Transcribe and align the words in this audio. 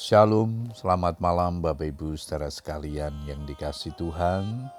Shalom, 0.00 0.72
selamat 0.72 1.20
malam 1.20 1.60
Bapak 1.60 1.92
Ibu 1.92 2.16
saudara 2.16 2.48
sekalian 2.48 3.12
yang 3.28 3.44
dikasih 3.44 3.92
Tuhan. 4.00 4.72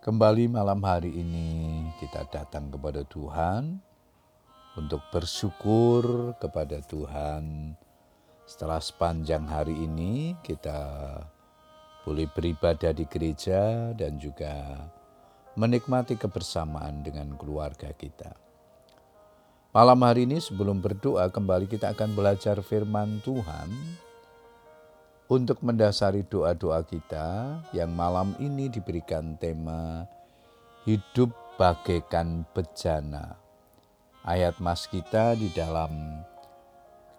Kembali 0.00 0.48
malam 0.48 0.80
hari 0.80 1.12
ini 1.12 1.84
kita 2.00 2.24
datang 2.32 2.72
kepada 2.72 3.04
Tuhan 3.04 3.76
untuk 4.80 5.04
bersyukur 5.12 6.32
kepada 6.40 6.80
Tuhan. 6.80 7.76
Setelah 8.48 8.80
sepanjang 8.80 9.44
hari 9.44 9.76
ini 9.76 10.32
kita 10.40 10.80
boleh 12.00 12.24
beribadah 12.32 12.96
di 12.96 13.04
gereja 13.04 13.92
dan 13.92 14.16
juga 14.16 14.80
menikmati 15.60 16.16
kebersamaan 16.16 17.04
dengan 17.04 17.36
keluarga 17.36 17.92
kita. 17.92 18.32
Malam 19.70 20.02
hari 20.02 20.26
ini 20.26 20.42
sebelum 20.42 20.82
berdoa 20.82 21.30
kembali 21.30 21.70
kita 21.70 21.94
akan 21.94 22.18
belajar 22.18 22.58
firman 22.58 23.22
Tuhan 23.22 23.70
untuk 25.30 25.62
mendasari 25.62 26.26
doa-doa 26.26 26.82
kita 26.82 27.54
yang 27.70 27.94
malam 27.94 28.34
ini 28.42 28.66
diberikan 28.66 29.38
tema 29.38 30.10
hidup 30.82 31.30
bagaikan 31.54 32.42
bejana. 32.50 33.38
Ayat 34.26 34.58
mas 34.58 34.90
kita 34.90 35.38
di 35.38 35.54
dalam 35.54 36.18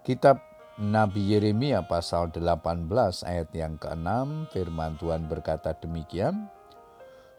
kitab 0.04 0.36
Nabi 0.76 1.32
Yeremia 1.32 1.88
pasal 1.88 2.36
18 2.36 2.84
ayat 3.32 3.48
yang 3.56 3.80
ke-6 3.80 4.52
firman 4.52 5.00
Tuhan 5.00 5.24
berkata 5.24 5.72
demikian 5.72 6.52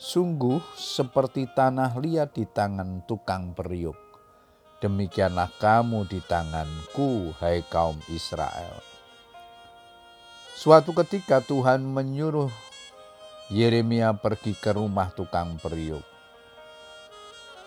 Sungguh 0.02 0.58
seperti 0.74 1.46
tanah 1.54 2.02
liat 2.02 2.34
di 2.34 2.50
tangan 2.50 3.06
tukang 3.06 3.54
periuk 3.54 4.13
Demikianlah 4.84 5.48
kamu 5.64 6.12
di 6.12 6.20
tanganku, 6.20 7.32
hai 7.40 7.64
kaum 7.72 7.96
Israel. 8.12 8.84
Suatu 10.60 10.92
ketika 10.92 11.40
Tuhan 11.40 11.88
menyuruh 11.88 12.52
Yeremia 13.48 14.12
pergi 14.12 14.52
ke 14.52 14.76
rumah 14.76 15.08
tukang 15.16 15.56
periuk. 15.56 16.04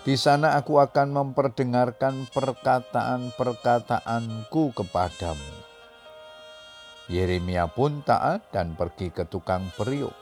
Di 0.04 0.12
sana 0.20 0.60
aku 0.60 0.76
akan 0.76 1.16
memperdengarkan 1.16 2.28
perkataan-perkataanku 2.36 4.76
kepadamu. 4.76 5.56
Yeremia 7.08 7.64
pun 7.72 8.04
taat 8.04 8.44
dan 8.52 8.76
pergi 8.76 9.08
ke 9.08 9.24
tukang 9.24 9.72
periuk. 9.72 10.12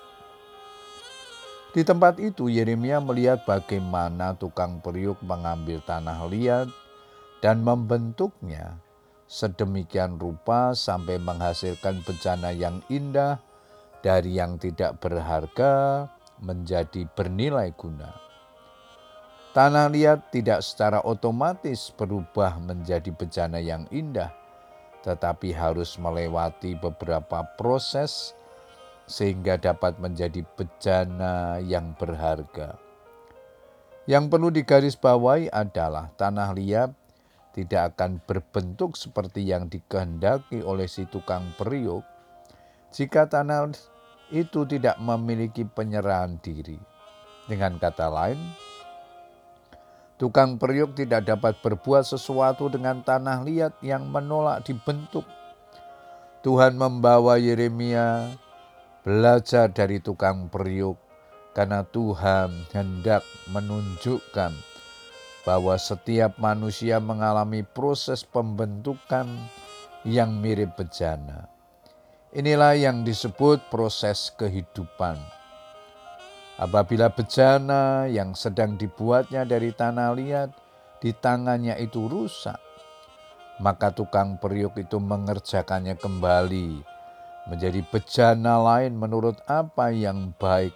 Di 1.74 1.83
tempat 1.83 2.22
itu 2.22 2.46
Yeremia 2.46 3.02
melihat 3.02 3.42
bagaimana 3.42 4.38
tukang 4.38 4.78
periuk 4.78 5.18
mengambil 5.27 5.83
tanah 5.83 6.22
liat 6.30 6.83
dan 7.44 7.60
membentuknya 7.60 8.80
sedemikian 9.28 10.16
rupa 10.16 10.72
sampai 10.72 11.20
menghasilkan 11.20 12.00
bencana 12.00 12.56
yang 12.56 12.80
indah 12.88 13.36
dari 14.00 14.40
yang 14.40 14.56
tidak 14.56 14.96
berharga 14.96 16.08
menjadi 16.40 17.04
bernilai 17.12 17.68
guna. 17.76 18.16
Tanah 19.52 19.92
liat 19.92 20.32
tidak 20.32 20.64
secara 20.64 21.04
otomatis 21.04 21.92
berubah 21.92 22.56
menjadi 22.64 23.12
bencana 23.12 23.60
yang 23.60 23.84
indah, 23.92 24.32
tetapi 25.04 25.52
harus 25.52 26.00
melewati 26.00 26.80
beberapa 26.80 27.44
proses 27.60 28.32
sehingga 29.04 29.60
dapat 29.60 30.00
menjadi 30.00 30.48
bencana 30.56 31.60
yang 31.60 31.92
berharga. 32.00 32.80
Yang 34.08 34.24
perlu 34.32 34.48
digarisbawahi 34.48 35.52
adalah 35.52 36.08
tanah 36.16 36.50
liat 36.56 37.03
tidak 37.55 37.94
akan 37.94 38.19
berbentuk 38.27 38.98
seperti 38.98 39.47
yang 39.47 39.70
dikehendaki 39.70 40.60
oleh 40.60 40.91
si 40.91 41.06
tukang 41.06 41.55
periuk 41.55 42.02
jika 42.91 43.30
tanah 43.30 43.70
itu 44.34 44.66
tidak 44.66 44.98
memiliki 44.98 45.62
penyerahan 45.62 46.39
diri. 46.42 46.78
Dengan 47.45 47.77
kata 47.77 48.08
lain, 48.08 48.40
tukang 50.17 50.56
periuk 50.56 50.96
tidak 50.96 51.28
dapat 51.28 51.61
berbuat 51.61 52.02
sesuatu 52.08 52.73
dengan 52.73 53.05
tanah 53.05 53.45
liat 53.45 53.74
yang 53.84 54.08
menolak 54.08 54.64
dibentuk. 54.64 55.28
Tuhan 56.40 56.77
membawa 56.77 57.36
Yeremia 57.36 58.33
belajar 59.05 59.68
dari 59.68 60.01
tukang 60.01 60.48
periuk 60.48 60.96
karena 61.52 61.84
Tuhan 61.84 62.68
hendak 62.73 63.20
menunjukkan 63.52 64.73
bahwa 65.44 65.77
setiap 65.77 66.40
manusia 66.40 66.98
mengalami 66.98 67.62
proses 67.62 68.24
pembentukan 68.24 69.28
yang 70.05 70.40
mirip 70.40 70.77
bejana. 70.77 71.48
Inilah 72.34 72.74
yang 72.74 73.06
disebut 73.06 73.70
proses 73.70 74.33
kehidupan. 74.34 75.16
Apabila 76.58 77.12
bejana 77.12 78.10
yang 78.10 78.34
sedang 78.34 78.74
dibuatnya 78.74 79.46
dari 79.46 79.70
tanah 79.70 80.10
liat 80.16 80.50
di 80.98 81.14
tangannya 81.14 81.78
itu 81.78 82.10
rusak, 82.10 82.58
maka 83.62 83.94
tukang 83.94 84.40
periuk 84.42 84.74
itu 84.80 84.98
mengerjakannya 84.98 85.94
kembali 85.94 86.94
menjadi 87.44 87.84
bejana 87.92 88.56
lain 88.56 88.96
menurut 88.96 89.36
apa 89.44 89.92
yang 89.92 90.33
baik 90.40 90.72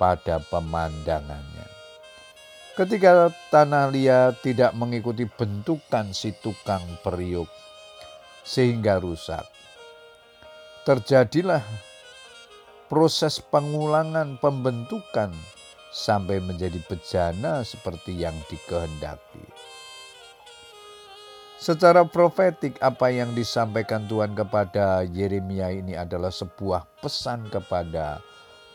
pada 0.00 0.40
pemandangannya. 0.48 1.75
Ketika 2.76 3.32
tanah 3.48 3.88
liat 3.88 4.44
tidak 4.44 4.76
mengikuti 4.76 5.24
bentukan 5.24 6.12
si 6.12 6.36
tukang 6.44 6.84
periuk 7.00 7.48
sehingga 8.44 9.00
rusak. 9.00 9.48
Terjadilah 10.84 11.64
proses 12.92 13.40
pengulangan 13.40 14.36
pembentukan 14.36 15.32
sampai 15.88 16.36
menjadi 16.44 16.76
bejana 16.84 17.64
seperti 17.64 18.12
yang 18.12 18.36
dikehendaki. 18.52 19.48
Secara 21.56 22.04
profetik 22.04 22.76
apa 22.84 23.08
yang 23.08 23.32
disampaikan 23.32 24.04
Tuhan 24.04 24.36
kepada 24.36 25.00
Yeremia 25.08 25.72
ini 25.72 25.96
adalah 25.96 26.28
sebuah 26.28 26.84
pesan 27.00 27.48
kepada 27.48 28.20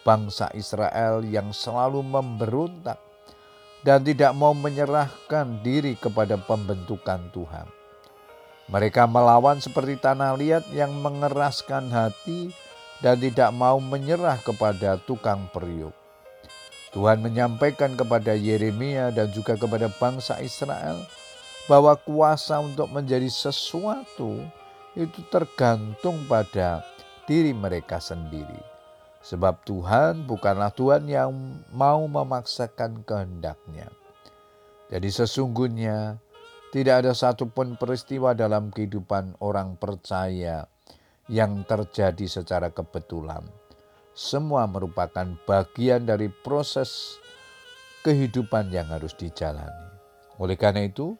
bangsa 0.01 0.49
Israel 0.57 1.21
yang 1.21 1.53
selalu 1.53 2.01
memberontak 2.01 3.10
dan 3.81 4.05
tidak 4.05 4.33
mau 4.37 4.53
menyerahkan 4.53 5.61
diri 5.65 5.97
kepada 5.97 6.37
pembentukan 6.37 7.21
Tuhan. 7.33 7.67
Mereka 8.71 9.09
melawan 9.09 9.59
seperti 9.59 9.99
tanah 9.99 10.37
liat 10.37 10.69
yang 10.71 10.95
mengeraskan 11.01 11.91
hati 11.91 12.53
dan 13.01 13.19
tidak 13.19 13.49
mau 13.51 13.81
menyerah 13.81 14.37
kepada 14.39 15.01
tukang 15.01 15.49
periuk. 15.51 15.91
Tuhan 16.91 17.23
menyampaikan 17.23 17.95
kepada 17.95 18.35
Yeremia 18.35 19.15
dan 19.15 19.31
juga 19.31 19.55
kepada 19.55 19.87
bangsa 19.87 20.39
Israel 20.43 21.03
bahwa 21.65 21.95
kuasa 21.95 22.59
untuk 22.59 22.91
menjadi 22.91 23.27
sesuatu 23.31 24.43
itu 24.95 25.19
tergantung 25.31 26.19
pada 26.27 26.83
diri 27.23 27.55
mereka 27.55 27.99
sendiri. 27.99 28.70
Sebab 29.21 29.61
Tuhan 29.65 30.25
bukanlah 30.25 30.73
Tuhan 30.73 31.05
yang 31.05 31.29
mau 31.69 32.01
memaksakan 32.09 33.05
kehendaknya. 33.05 33.89
Jadi 34.89 35.07
sesungguhnya 35.07 36.17
tidak 36.73 37.05
ada 37.05 37.13
satupun 37.13 37.77
peristiwa 37.77 38.33
dalam 38.33 38.73
kehidupan 38.73 39.37
orang 39.39 39.77
percaya 39.77 40.65
yang 41.29 41.63
terjadi 41.63 42.25
secara 42.27 42.73
kebetulan. 42.73 43.45
Semua 44.11 44.67
merupakan 44.67 45.23
bagian 45.47 46.03
dari 46.03 46.27
proses 46.27 47.15
kehidupan 48.03 48.73
yang 48.73 48.91
harus 48.91 49.15
dijalani. 49.15 49.95
Oleh 50.41 50.57
karena 50.59 50.83
itu, 50.89 51.15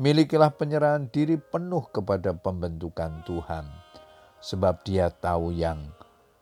milikilah 0.00 0.50
penyerahan 0.56 1.06
diri 1.12 1.38
penuh 1.38 1.86
kepada 1.92 2.34
pembentukan 2.34 3.22
Tuhan, 3.28 3.68
sebab 4.42 4.82
Dia 4.82 5.12
tahu 5.12 5.54
yang 5.54 5.78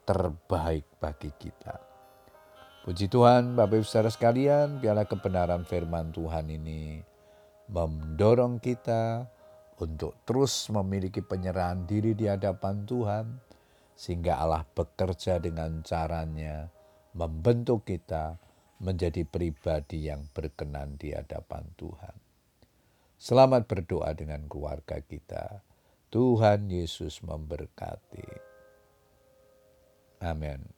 terbaik 0.02 0.86
bagi 0.98 1.30
kita. 1.34 1.78
Puji 2.82 3.06
Tuhan, 3.06 3.54
Bapak 3.54 3.78
Ibu 3.78 3.86
Saudara 3.86 4.10
sekalian, 4.10 4.82
biarlah 4.82 5.06
kebenaran 5.06 5.62
firman 5.62 6.10
Tuhan 6.10 6.50
ini 6.50 6.98
mendorong 7.70 8.58
kita 8.58 9.22
untuk 9.78 10.18
terus 10.26 10.66
memiliki 10.66 11.22
penyerahan 11.22 11.86
diri 11.86 12.12
di 12.18 12.26
hadapan 12.26 12.82
Tuhan, 12.82 13.38
sehingga 13.94 14.42
Allah 14.42 14.66
bekerja 14.66 15.38
dengan 15.38 15.86
caranya 15.86 16.66
membentuk 17.14 17.86
kita 17.86 18.34
menjadi 18.82 19.22
pribadi 19.22 20.10
yang 20.10 20.26
berkenan 20.34 20.98
di 20.98 21.14
hadapan 21.14 21.62
Tuhan. 21.78 22.16
Selamat 23.14 23.70
berdoa 23.70 24.10
dengan 24.18 24.50
keluarga 24.50 24.98
kita. 24.98 25.62
Tuhan 26.10 26.66
Yesus 26.66 27.22
memberkati. 27.22 28.51
Amen. 30.22 30.72